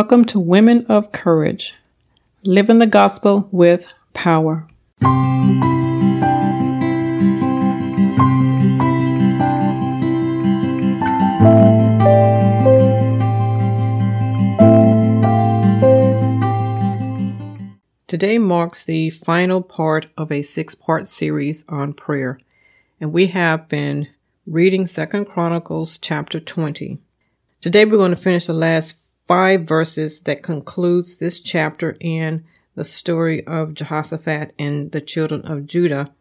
Welcome 0.00 0.26
to 0.26 0.38
Women 0.38 0.86
of 0.88 1.10
Courage, 1.10 1.74
living 2.44 2.78
the 2.78 2.86
gospel 2.86 3.48
with 3.50 3.92
power. 4.14 4.68
Today 18.06 18.38
marks 18.38 18.84
the 18.84 19.10
final 19.10 19.62
part 19.62 20.06
of 20.16 20.30
a 20.30 20.42
six 20.42 20.76
part 20.76 21.08
series 21.08 21.64
on 21.68 21.92
prayer, 21.92 22.38
and 23.00 23.12
we 23.12 23.26
have 23.26 23.68
been 23.68 24.06
reading 24.46 24.86
Second 24.86 25.24
Chronicles 25.24 25.98
chapter 25.98 26.38
20. 26.38 27.00
Today 27.60 27.84
we're 27.84 27.96
going 27.96 28.12
to 28.12 28.16
finish 28.16 28.46
the 28.46 28.52
last 28.52 28.94
five 29.28 29.64
verses 29.64 30.22
that 30.22 30.42
concludes 30.42 31.18
this 31.18 31.38
chapter 31.38 31.96
and 32.00 32.42
the 32.74 32.84
story 32.84 33.46
of 33.46 33.74
Jehoshaphat 33.74 34.54
and 34.58 34.90
the 34.90 35.02
children 35.02 35.42
of 35.42 35.66
Judah 35.66 36.12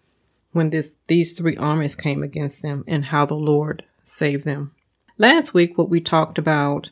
when 0.52 0.70
this 0.70 0.98
these 1.08 1.34
three 1.34 1.56
armies 1.56 1.96
came 1.96 2.22
against 2.22 2.62
them 2.62 2.84
and 2.86 3.06
how 3.06 3.26
the 3.26 3.36
Lord 3.36 3.86
saved 4.04 4.44
them. 4.44 4.74
Last 5.18 5.54
week 5.54 5.78
what 5.78 5.90
we 5.90 6.02
talked 6.02 6.38
about 6.38 6.90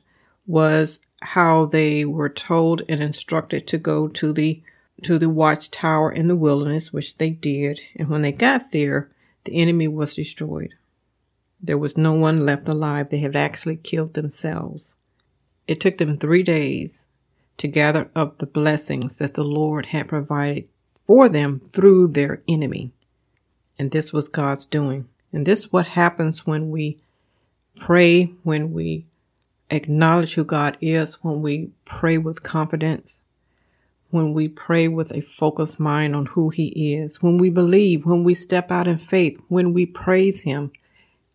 was 0.47 0.99
how 1.21 1.65
they 1.65 2.05
were 2.05 2.29
told 2.29 2.83
and 2.87 3.03
instructed 3.03 3.67
to 3.67 3.77
go 3.77 4.07
to 4.07 4.31
the 4.31 4.63
to 5.03 5.19
the 5.19 5.29
watchtower 5.29 6.09
in 6.11 6.29
the 6.29 6.35
wilderness, 6.37 6.93
which 6.93 7.17
they 7.17 7.29
did, 7.29 7.81
and 7.97 8.07
when 8.07 8.21
they 8.21 8.31
got 8.31 8.71
there, 8.71 9.11
the 9.43 9.55
enemy 9.61 9.89
was 9.89 10.15
destroyed. 10.15 10.73
There 11.61 11.77
was 11.77 11.97
no 11.97 12.13
one 12.13 12.45
left 12.45 12.69
alive. 12.69 13.09
They 13.09 13.19
had 13.19 13.35
actually 13.35 13.75
killed 13.75 14.13
themselves. 14.13 14.95
It 15.67 15.79
took 15.79 15.97
them 15.97 16.15
three 16.15 16.43
days 16.43 17.07
to 17.57 17.67
gather 17.67 18.09
up 18.15 18.37
the 18.37 18.45
blessings 18.45 19.17
that 19.17 19.33
the 19.33 19.43
Lord 19.43 19.87
had 19.87 20.07
provided 20.07 20.67
for 21.05 21.29
them 21.29 21.61
through 21.73 22.09
their 22.09 22.43
enemy. 22.47 22.91
And 23.77 23.91
this 23.91 24.13
was 24.13 24.29
God's 24.29 24.65
doing. 24.65 25.07
And 25.31 25.45
this 25.45 25.59
is 25.59 25.71
what 25.71 25.87
happens 25.87 26.45
when 26.45 26.69
we 26.69 26.99
pray, 27.75 28.25
when 28.43 28.73
we 28.73 29.05
acknowledge 29.69 30.35
who 30.35 30.45
God 30.45 30.77
is, 30.81 31.15
when 31.23 31.41
we 31.41 31.71
pray 31.83 32.17
with 32.17 32.43
confidence, 32.43 33.21
when 34.11 34.33
we 34.33 34.47
pray 34.47 34.87
with 34.87 35.11
a 35.11 35.21
focused 35.21 35.79
mind 35.79 36.15
on 36.15 36.27
who 36.27 36.49
He 36.49 36.95
is, 36.95 37.21
when 37.21 37.37
we 37.37 37.49
believe, 37.49 38.05
when 38.05 38.23
we 38.23 38.33
step 38.33 38.71
out 38.71 38.87
in 38.87 38.97
faith, 38.97 39.39
when 39.47 39.73
we 39.73 39.85
praise 39.85 40.41
Him, 40.41 40.71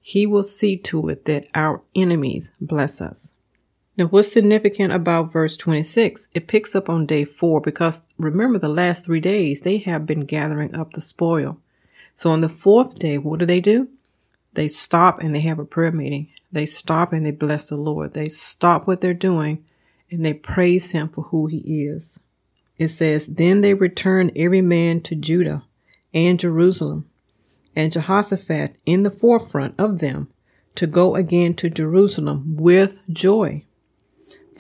He 0.01 0.27
will 0.27 0.45
see 0.45 0.77
to 0.79 1.09
it 1.09 1.25
that 1.27 1.47
our 1.55 1.83
enemies 1.95 2.53
bless 2.61 3.01
us. 3.01 3.33
Now, 4.01 4.07
what's 4.07 4.33
significant 4.33 4.95
about 4.95 5.31
verse 5.31 5.59
26? 5.59 6.31
It 6.33 6.47
picks 6.49 6.75
up 6.75 6.89
on 6.89 7.05
day 7.05 7.27
four 7.27 7.61
because 7.61 8.03
remember 8.17 8.59
the 8.59 8.67
last 8.71 9.05
three 9.05 9.21
days 9.21 9.61
they 9.61 9.77
have 9.77 10.07
been 10.07 10.21
gathering 10.21 10.75
up 10.75 10.95
the 10.95 11.03
spoil. 11.03 11.59
So 12.15 12.31
on 12.31 12.41
the 12.41 12.49
fourth 12.49 12.95
day, 12.99 13.19
what 13.19 13.41
do 13.41 13.45
they 13.45 13.61
do? 13.61 13.91
They 14.55 14.69
stop 14.69 15.21
and 15.21 15.35
they 15.35 15.41
have 15.41 15.59
a 15.59 15.67
prayer 15.67 15.93
meeting. 15.93 16.31
They 16.51 16.65
stop 16.65 17.13
and 17.13 17.27
they 17.27 17.31
bless 17.31 17.69
the 17.69 17.77
Lord. 17.77 18.15
They 18.15 18.31
stop 18.31 18.87
what 18.87 19.03
they're 19.03 19.13
doing 19.13 19.67
and 20.11 20.25
they 20.25 20.33
praise 20.33 20.93
him 20.93 21.11
for 21.11 21.25
who 21.25 21.49
he 21.49 21.59
is. 21.85 22.19
It 22.79 22.89
says, 22.89 23.27
Then 23.27 23.61
they 23.61 23.75
returned 23.75 24.33
every 24.35 24.63
man 24.63 25.03
to 25.03 25.15
Judah 25.15 25.65
and 26.15 26.41
Jerusalem, 26.41 27.05
and 27.77 27.93
Jehoshaphat 27.93 28.77
in 28.87 29.03
the 29.03 29.11
forefront 29.11 29.75
of 29.79 29.99
them 29.99 30.29
to 30.77 30.87
go 30.87 31.17
again 31.17 31.53
to 31.57 31.69
Jerusalem 31.69 32.57
with 32.57 33.03
joy 33.11 33.67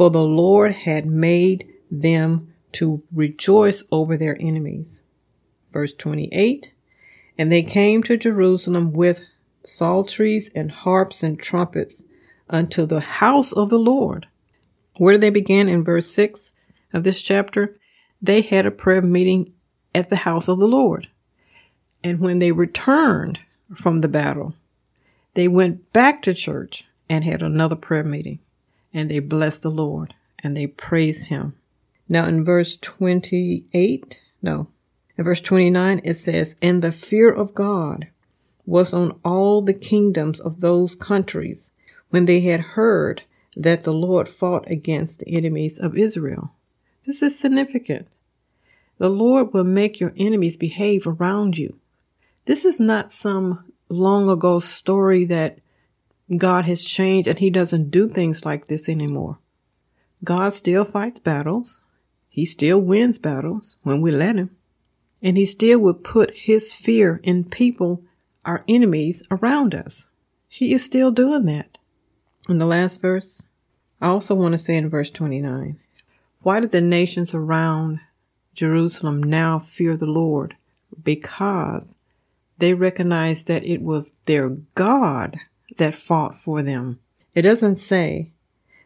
for 0.00 0.08
the 0.08 0.24
Lord 0.24 0.72
had 0.72 1.04
made 1.04 1.68
them 1.90 2.54
to 2.72 3.02
rejoice 3.12 3.84
over 3.92 4.16
their 4.16 4.34
enemies. 4.40 5.02
Verse 5.74 5.92
28 5.92 6.72
And 7.36 7.52
they 7.52 7.62
came 7.62 8.02
to 8.04 8.16
Jerusalem 8.16 8.94
with 8.94 9.26
psalteries 9.66 10.50
and 10.54 10.72
harps 10.72 11.22
and 11.22 11.38
trumpets 11.38 12.02
unto 12.48 12.86
the 12.86 13.00
house 13.00 13.52
of 13.52 13.68
the 13.68 13.78
Lord. 13.78 14.26
Where 14.96 15.12
did 15.12 15.20
they 15.20 15.28
begin 15.28 15.68
in 15.68 15.84
verse 15.84 16.06
6 16.06 16.54
of 16.94 17.04
this 17.04 17.20
chapter? 17.20 17.78
They 18.22 18.40
had 18.40 18.64
a 18.64 18.70
prayer 18.70 19.02
meeting 19.02 19.52
at 19.94 20.08
the 20.08 20.16
house 20.16 20.48
of 20.48 20.58
the 20.58 20.66
Lord. 20.66 21.08
And 22.02 22.20
when 22.20 22.38
they 22.38 22.52
returned 22.52 23.40
from 23.74 23.98
the 23.98 24.08
battle, 24.08 24.54
they 25.34 25.46
went 25.46 25.92
back 25.92 26.22
to 26.22 26.32
church 26.32 26.84
and 27.06 27.22
had 27.22 27.42
another 27.42 27.76
prayer 27.76 28.02
meeting 28.02 28.38
and 28.92 29.10
they 29.10 29.18
blessed 29.18 29.62
the 29.62 29.70
Lord 29.70 30.14
and 30.42 30.56
they 30.56 30.66
praised 30.66 31.28
him. 31.28 31.54
Now 32.08 32.24
in 32.24 32.44
verse 32.44 32.76
28, 32.76 34.22
no, 34.42 34.68
in 35.16 35.24
verse 35.24 35.40
29, 35.40 36.00
it 36.04 36.14
says, 36.14 36.56
And 36.60 36.82
the 36.82 36.92
fear 36.92 37.30
of 37.30 37.54
God 37.54 38.08
was 38.66 38.92
on 38.92 39.18
all 39.24 39.62
the 39.62 39.74
kingdoms 39.74 40.40
of 40.40 40.60
those 40.60 40.94
countries 40.94 41.72
when 42.10 42.24
they 42.24 42.40
had 42.40 42.60
heard 42.60 43.22
that 43.56 43.82
the 43.82 43.92
Lord 43.92 44.28
fought 44.28 44.70
against 44.70 45.20
the 45.20 45.36
enemies 45.36 45.78
of 45.78 45.96
Israel. 45.96 46.52
This 47.06 47.22
is 47.22 47.38
significant. 47.38 48.08
The 48.98 49.08
Lord 49.08 49.52
will 49.52 49.64
make 49.64 49.98
your 49.98 50.12
enemies 50.16 50.56
behave 50.56 51.06
around 51.06 51.58
you. 51.58 51.78
This 52.44 52.64
is 52.64 52.78
not 52.78 53.12
some 53.12 53.72
long 53.88 54.28
ago 54.28 54.60
story 54.60 55.24
that 55.26 55.58
God 56.36 56.64
has 56.66 56.84
changed 56.84 57.28
and 57.28 57.38
he 57.38 57.50
doesn't 57.50 57.90
do 57.90 58.08
things 58.08 58.44
like 58.44 58.66
this 58.66 58.88
anymore. 58.88 59.38
God 60.22 60.52
still 60.52 60.84
fights 60.84 61.18
battles. 61.18 61.80
He 62.28 62.44
still 62.44 62.78
wins 62.78 63.18
battles 63.18 63.76
when 63.82 64.00
we 64.00 64.10
let 64.10 64.36
him. 64.36 64.50
And 65.22 65.36
he 65.36 65.44
still 65.44 65.80
will 65.80 65.94
put 65.94 66.32
his 66.34 66.74
fear 66.74 67.20
in 67.22 67.44
people, 67.44 68.02
our 68.44 68.64
enemies 68.68 69.22
around 69.30 69.74
us. 69.74 70.08
He 70.48 70.72
is 70.72 70.84
still 70.84 71.10
doing 71.10 71.44
that. 71.46 71.78
In 72.48 72.58
the 72.58 72.66
last 72.66 73.00
verse, 73.00 73.42
I 74.00 74.06
also 74.08 74.34
want 74.34 74.52
to 74.52 74.58
say 74.58 74.76
in 74.76 74.88
verse 74.88 75.10
29, 75.10 75.78
why 76.42 76.60
did 76.60 76.70
the 76.70 76.80
nations 76.80 77.34
around 77.34 78.00
Jerusalem 78.54 79.22
now 79.22 79.58
fear 79.58 79.96
the 79.96 80.06
Lord? 80.06 80.56
Because 81.02 81.98
they 82.58 82.72
recognized 82.74 83.46
that 83.46 83.66
it 83.66 83.82
was 83.82 84.12
their 84.24 84.50
God 84.74 85.38
that 85.76 85.94
fought 85.94 86.36
for 86.36 86.62
them. 86.62 87.00
It 87.34 87.42
doesn't 87.42 87.76
say 87.76 88.32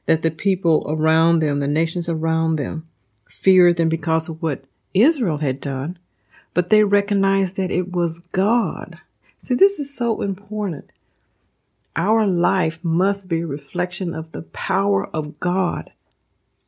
that 0.06 0.22
the 0.22 0.30
people 0.30 0.84
around 0.88 1.40
them, 1.40 1.60
the 1.60 1.68
nations 1.68 2.08
around 2.08 2.56
them, 2.56 2.88
feared 3.28 3.76
them 3.76 3.88
because 3.88 4.28
of 4.28 4.42
what 4.42 4.64
Israel 4.92 5.38
had 5.38 5.60
done, 5.60 5.98
but 6.52 6.68
they 6.68 6.84
recognized 6.84 7.56
that 7.56 7.70
it 7.70 7.92
was 7.92 8.18
God. 8.18 8.98
See, 9.42 9.54
this 9.54 9.78
is 9.78 9.94
so 9.94 10.22
important. 10.22 10.92
Our 11.96 12.26
life 12.26 12.78
must 12.82 13.28
be 13.28 13.40
a 13.40 13.46
reflection 13.46 14.14
of 14.14 14.32
the 14.32 14.42
power 14.42 15.06
of 15.14 15.38
God. 15.40 15.92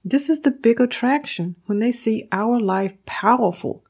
This 0.05 0.29
is 0.29 0.41
the 0.41 0.51
big 0.51 0.81
attraction 0.81 1.57
when 1.67 1.81
they 1.81 1.91
see 1.91 2.29
our 2.31 2.61
life 2.61 2.95
powerful. 3.07 3.83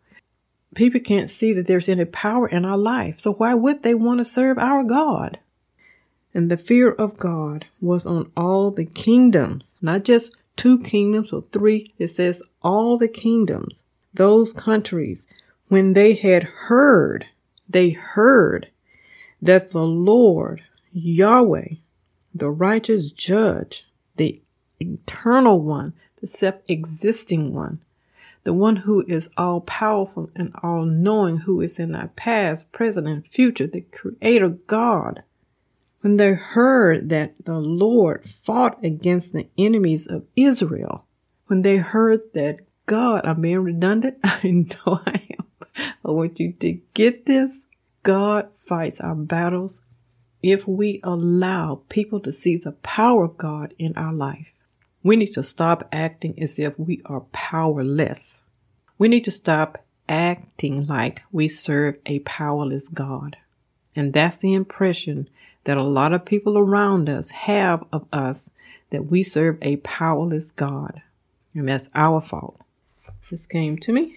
People 0.74 1.00
can't 1.00 1.30
see 1.30 1.52
that 1.52 1.66
there's 1.66 1.88
any 1.88 2.04
power 2.04 2.48
in 2.48 2.64
our 2.64 2.78
life, 2.78 3.20
so 3.20 3.32
why 3.34 3.54
would 3.54 3.82
they 3.82 3.94
want 3.94 4.18
to 4.18 4.24
serve 4.24 4.58
our 4.58 4.82
God? 4.82 5.38
And 6.36 6.50
the 6.50 6.58
fear 6.58 6.90
of 6.90 7.16
God 7.16 7.64
was 7.80 8.04
on 8.04 8.30
all 8.36 8.70
the 8.70 8.84
kingdoms, 8.84 9.74
not 9.80 10.02
just 10.02 10.36
two 10.54 10.78
kingdoms 10.78 11.32
or 11.32 11.44
three. 11.50 11.94
It 11.96 12.08
says 12.08 12.42
all 12.60 12.98
the 12.98 13.08
kingdoms, 13.08 13.84
those 14.12 14.52
countries, 14.52 15.26
when 15.68 15.94
they 15.94 16.12
had 16.12 16.42
heard, 16.44 17.24
they 17.66 17.88
heard 17.88 18.68
that 19.40 19.70
the 19.70 19.86
Lord, 19.86 20.60
Yahweh, 20.92 21.76
the 22.34 22.50
righteous 22.50 23.10
judge, 23.12 23.88
the 24.16 24.42
eternal 24.78 25.62
one, 25.62 25.94
the 26.20 26.26
self 26.26 26.56
existing 26.68 27.54
one, 27.54 27.80
the 28.44 28.52
one 28.52 28.76
who 28.76 29.02
is 29.08 29.30
all 29.38 29.62
powerful 29.62 30.28
and 30.36 30.54
all 30.62 30.84
knowing, 30.84 31.38
who 31.38 31.62
is 31.62 31.78
in 31.78 31.94
our 31.94 32.08
past, 32.08 32.72
present, 32.72 33.08
and 33.08 33.26
future, 33.26 33.66
the 33.66 33.80
creator 33.80 34.50
God, 34.50 35.22
when 36.06 36.18
they 36.18 36.34
heard 36.34 37.08
that 37.08 37.34
the 37.46 37.58
Lord 37.58 38.24
fought 38.24 38.78
against 38.84 39.32
the 39.32 39.48
enemies 39.58 40.06
of 40.06 40.24
Israel, 40.36 41.04
when 41.48 41.62
they 41.62 41.78
heard 41.78 42.20
that 42.32 42.60
God, 42.86 43.26
I'm 43.26 43.40
being 43.40 43.58
redundant, 43.58 44.18
I 44.22 44.48
know 44.48 45.00
I 45.04 45.26
am. 45.36 45.46
I 46.04 46.12
want 46.12 46.38
you 46.38 46.52
to 46.60 46.78
get 46.94 47.26
this. 47.26 47.66
God 48.04 48.50
fights 48.54 49.00
our 49.00 49.16
battles 49.16 49.82
if 50.44 50.68
we 50.68 51.00
allow 51.02 51.82
people 51.88 52.20
to 52.20 52.32
see 52.32 52.56
the 52.56 52.70
power 52.70 53.24
of 53.24 53.36
God 53.36 53.74
in 53.76 53.92
our 53.96 54.12
life. 54.12 54.52
We 55.02 55.16
need 55.16 55.32
to 55.32 55.42
stop 55.42 55.88
acting 55.90 56.40
as 56.40 56.60
if 56.60 56.78
we 56.78 57.02
are 57.06 57.22
powerless. 57.32 58.44
We 58.96 59.08
need 59.08 59.24
to 59.24 59.32
stop 59.32 59.84
acting 60.08 60.86
like 60.86 61.24
we 61.32 61.48
serve 61.48 61.96
a 62.06 62.20
powerless 62.20 62.88
God. 62.88 63.38
And 63.96 64.12
that's 64.12 64.36
the 64.36 64.52
impression 64.52 65.28
that 65.64 65.78
a 65.78 65.82
lot 65.82 66.12
of 66.12 66.24
people 66.24 66.58
around 66.58 67.08
us 67.08 67.30
have 67.30 67.82
of 67.92 68.06
us 68.12 68.50
that 68.90 69.06
we 69.06 69.22
serve 69.22 69.58
a 69.62 69.76
powerless 69.78 70.52
God. 70.52 71.02
And 71.54 71.68
that's 71.68 71.88
our 71.94 72.20
fault. 72.20 72.60
This 73.30 73.46
came 73.46 73.78
to 73.78 73.92
me 73.92 74.14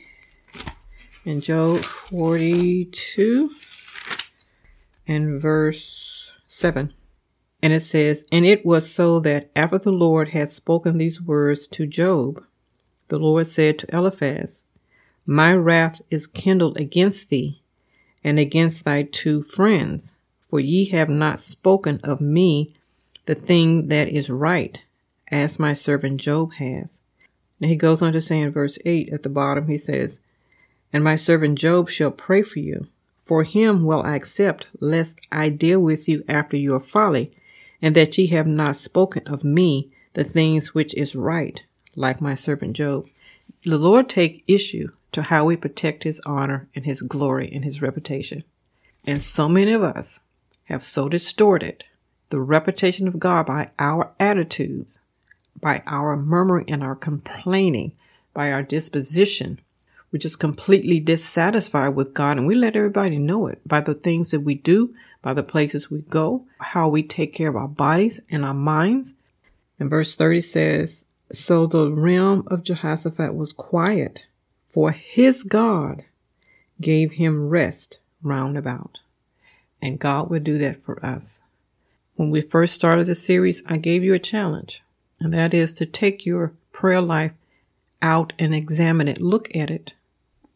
in 1.25 1.39
Job 1.39 1.79
42 1.79 3.49
and 5.07 5.41
verse 5.41 6.33
7. 6.45 6.93
And 7.63 7.73
it 7.73 7.81
says, 7.81 8.25
And 8.31 8.45
it 8.45 8.65
was 8.65 8.93
so 8.93 9.19
that 9.21 9.49
after 9.55 9.79
the 9.79 9.91
Lord 9.91 10.29
had 10.29 10.49
spoken 10.49 10.97
these 10.97 11.21
words 11.21 11.67
to 11.69 11.87
Job, 11.87 12.43
the 13.07 13.17
Lord 13.17 13.47
said 13.47 13.79
to 13.79 13.95
Eliphaz, 13.95 14.65
My 15.25 15.53
wrath 15.53 16.01
is 16.09 16.27
kindled 16.27 16.77
against 16.77 17.29
thee 17.29 17.63
and 18.23 18.39
against 18.39 18.83
thy 18.83 19.03
two 19.03 19.43
friends, 19.43 20.17
for 20.49 20.59
ye 20.59 20.85
have 20.85 21.09
not 21.09 21.39
spoken 21.39 21.99
of 22.03 22.19
me 22.19 22.73
the 23.25 23.35
thing 23.35 23.87
that 23.89 24.07
is 24.07 24.29
right, 24.29 24.83
as 25.29 25.59
my 25.59 25.73
servant 25.73 26.19
Job 26.19 26.53
has. 26.53 27.01
Now 27.59 27.67
he 27.67 27.75
goes 27.75 28.01
on 28.01 28.13
to 28.13 28.21
say 28.21 28.39
in 28.39 28.51
verse 28.51 28.79
8 28.85 29.09
at 29.09 29.23
the 29.23 29.29
bottom, 29.29 29.67
he 29.67 29.77
says, 29.77 30.19
And 30.91 31.03
my 31.03 31.15
servant 31.15 31.59
Job 31.59 31.89
shall 31.89 32.11
pray 32.11 32.41
for 32.41 32.59
you. 32.59 32.87
For 33.23 33.43
him 33.43 33.83
will 33.83 34.01
I 34.01 34.15
accept, 34.15 34.65
lest 34.79 35.21
I 35.31 35.49
deal 35.49 35.79
with 35.79 36.09
you 36.09 36.23
after 36.27 36.57
your 36.57 36.79
folly, 36.79 37.31
and 37.79 37.93
that 37.95 38.17
ye 38.17 38.27
have 38.27 38.47
not 38.47 38.75
spoken 38.75 39.27
of 39.27 39.43
me 39.43 39.91
the 40.13 40.23
things 40.23 40.73
which 40.73 40.95
is 40.95 41.15
right, 41.15 41.61
like 41.95 42.21
my 42.21 42.33
servant 42.33 42.75
Job. 42.75 43.07
The 43.63 43.77
Lord 43.77 44.09
take 44.09 44.43
issue 44.47 44.89
to 45.11 45.23
how 45.23 45.45
we 45.45 45.55
protect 45.57 46.03
his 46.03 46.21
honor 46.25 46.67
and 46.75 46.85
his 46.85 47.01
glory 47.01 47.49
and 47.51 47.63
his 47.63 47.81
reputation. 47.81 48.43
And 49.05 49.21
so 49.21 49.49
many 49.49 49.71
of 49.71 49.83
us 49.83 50.19
have 50.65 50.83
so 50.83 51.09
distorted 51.09 51.83
the 52.29 52.39
reputation 52.39 53.07
of 53.07 53.19
God 53.19 53.47
by 53.47 53.71
our 53.79 54.11
attitudes, 54.19 54.99
by 55.59 55.81
our 55.87 56.15
murmuring 56.15 56.69
and 56.69 56.83
our 56.83 56.95
complaining, 56.95 57.93
by 58.33 58.51
our 58.51 58.63
disposition. 58.63 59.59
We're 60.11 60.19
just 60.19 60.39
completely 60.39 60.99
dissatisfied 60.99 61.95
with 61.95 62.13
God 62.13 62.37
and 62.37 62.47
we 62.47 62.55
let 62.55 62.75
everybody 62.75 63.17
know 63.17 63.47
it 63.47 63.59
by 63.67 63.81
the 63.81 63.93
things 63.93 64.31
that 64.31 64.41
we 64.41 64.55
do, 64.55 64.93
by 65.21 65.33
the 65.33 65.43
places 65.43 65.89
we 65.89 65.99
go, 66.01 66.45
how 66.59 66.87
we 66.87 67.03
take 67.03 67.33
care 67.33 67.49
of 67.49 67.55
our 67.55 67.67
bodies 67.67 68.19
and 68.29 68.45
our 68.45 68.53
minds. 68.53 69.13
And 69.79 69.89
verse 69.89 70.15
30 70.15 70.41
says, 70.41 71.05
So 71.31 71.67
the 71.67 71.91
realm 71.91 72.47
of 72.47 72.63
Jehoshaphat 72.63 73.35
was 73.35 73.53
quiet, 73.53 74.25
for 74.79 74.91
his 74.91 75.43
God 75.43 76.05
gave 76.79 77.11
him 77.11 77.49
rest 77.49 77.99
round 78.23 78.57
about. 78.57 79.01
And 79.81 79.99
God 79.99 80.29
will 80.29 80.39
do 80.39 80.57
that 80.57 80.81
for 80.85 81.05
us. 81.05 81.41
When 82.15 82.29
we 82.29 82.39
first 82.39 82.75
started 82.75 83.07
the 83.07 83.13
series, 83.13 83.61
I 83.65 83.75
gave 83.75 84.05
you 84.05 84.13
a 84.13 84.19
challenge, 84.19 84.81
and 85.19 85.33
that 85.33 85.53
is 85.53 85.73
to 85.73 85.85
take 85.85 86.25
your 86.25 86.53
prayer 86.71 87.01
life 87.01 87.33
out 88.01 88.31
and 88.39 88.55
examine 88.55 89.09
it. 89.09 89.19
Look 89.19 89.53
at 89.53 89.69
it. 89.69 89.95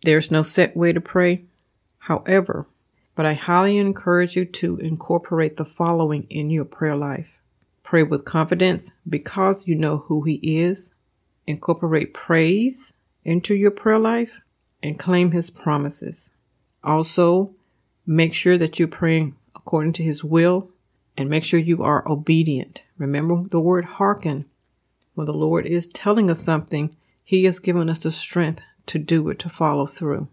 There's 0.03 0.31
no 0.31 0.41
set 0.41 0.73
way 0.73 0.93
to 0.93 1.01
pray. 1.01 1.43
However, 1.97 2.65
but 3.15 3.25
I 3.25 3.33
highly 3.33 3.77
encourage 3.77 4.37
you 4.37 4.45
to 4.45 4.77
incorporate 4.77 5.57
the 5.57 5.65
following 5.65 6.27
in 6.29 6.49
your 6.49 6.63
prayer 6.63 6.95
life. 6.95 7.41
Pray 7.83 8.03
with 8.03 8.23
confidence 8.23 8.93
because 9.05 9.67
you 9.67 9.75
know 9.75 9.97
who 9.97 10.23
He 10.23 10.39
is. 10.61 10.93
Incorporate 11.45 12.13
praise 12.13 12.93
into 13.23 13.55
your 13.55 13.71
prayer 13.71 13.99
life 13.99 14.41
and 14.81 14.99
claim 14.99 15.31
His 15.31 15.49
promises. 15.49 16.31
Also, 16.83 17.51
make 18.05 18.33
sure 18.33 18.57
that 18.57 18.79
you're 18.79 18.87
praying 18.87 19.35
according 19.55 19.93
to 19.93 20.03
His 20.03 20.23
will 20.23 20.69
and 21.17 21.29
make 21.29 21.43
sure 21.43 21.59
you 21.59 21.81
are 21.83 22.07
obedient. 22.09 22.81
Remember 22.97 23.47
the 23.49 23.59
word 23.59 23.85
hearken. 23.85 24.45
When 25.15 25.25
the 25.25 25.33
Lord 25.33 25.65
is 25.65 25.87
telling 25.87 26.29
us 26.29 26.41
something, 26.41 26.95
He 27.23 27.45
has 27.45 27.59
given 27.59 27.89
us 27.89 27.99
the 27.99 28.11
strength 28.11 28.61
to 28.87 28.99
do 28.99 29.29
it, 29.29 29.39
to 29.39 29.49
follow 29.49 29.85
through. 29.85 30.27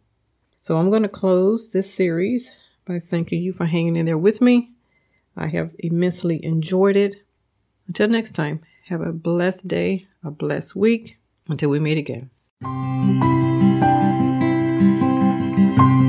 So 0.60 0.76
I'm 0.76 0.90
going 0.90 1.02
to 1.02 1.08
close 1.08 1.70
this 1.70 1.92
series 1.92 2.50
by 2.84 2.98
thanking 2.98 3.42
you 3.42 3.52
for 3.52 3.66
hanging 3.66 3.96
in 3.96 4.06
there 4.06 4.18
with 4.18 4.40
me. 4.40 4.70
I 5.36 5.46
have 5.48 5.70
immensely 5.78 6.44
enjoyed 6.44 6.96
it. 6.96 7.24
Until 7.86 8.08
next 8.08 8.32
time, 8.32 8.60
have 8.86 9.00
a 9.00 9.12
blessed 9.12 9.68
day, 9.68 10.06
a 10.24 10.30
blessed 10.30 10.74
week. 10.74 11.16
Until 11.48 11.70
we 11.70 11.80
meet 11.80 11.98
again. 11.98 12.30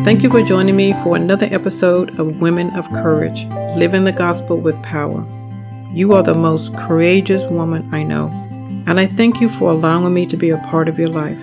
Thank 0.03 0.24
you 0.24 0.30
for 0.30 0.42
joining 0.42 0.75
me 0.75 0.92
for 1.03 1.15
another 1.15 1.48
episode 1.50 2.19
of 2.19 2.42
Women 2.42 2.75
of 2.75 2.89
Courage 2.89 3.45
Living 3.77 4.03
the 4.03 4.12
Gospel 4.12 4.57
with 4.57 4.81
Power. 4.83 5.25
You 5.94 6.12
are 6.12 6.24
the 6.24 6.36
most 6.36 6.75
courageous 6.75 7.50
woman 7.50 7.88
I 7.94 8.03
know, 8.03 8.27
and 8.86 9.00
I 9.00 9.07
thank 9.07 9.39
you 9.39 9.48
for 9.48 9.71
allowing 9.71 10.13
me 10.13 10.25
to 10.25 10.36
be 10.36 10.50
a 10.50 10.57
part 10.57 10.89
of 10.89 11.00
your 11.00 11.07
life. 11.07 11.42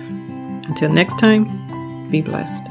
Until 0.67 0.91
next 0.91 1.17
time, 1.17 2.09
be 2.11 2.21
blessed. 2.21 2.68